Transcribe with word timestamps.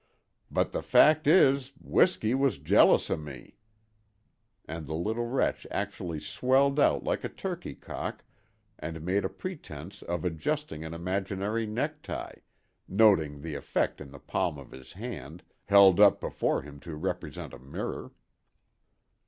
But 0.49 0.71
the 0.71 0.81
fact 0.81 1.27
is, 1.27 1.73
W'isky 1.79 2.33
was 2.35 2.57
jealous 2.57 3.11
o' 3.11 3.15
me"—and 3.17 4.87
the 4.87 4.95
little 4.95 5.27
wretch 5.27 5.67
actually 5.69 6.19
swelled 6.19 6.79
out 6.79 7.03
like 7.03 7.23
a 7.23 7.29
turkeycock 7.29 8.23
and 8.79 9.03
made 9.05 9.23
a 9.23 9.29
pretense 9.29 10.01
of 10.01 10.25
adjusting 10.25 10.83
an 10.83 10.95
imaginary 10.95 11.67
neck 11.67 12.01
tie, 12.01 12.41
noting 12.87 13.41
the 13.43 13.53
effect 13.53 14.01
in 14.01 14.09
the 14.09 14.17
palm 14.17 14.57
of 14.57 14.71
his 14.71 14.93
hand, 14.93 15.43
held 15.65 15.99
up 15.99 16.19
before 16.19 16.63
him 16.63 16.79
to 16.79 16.95
represent 16.95 17.53
a 17.53 17.59
mirror. 17.59 18.11